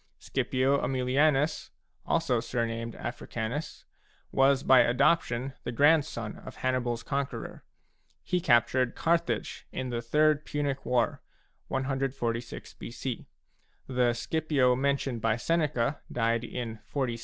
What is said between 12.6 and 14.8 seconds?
b.c. The Scipio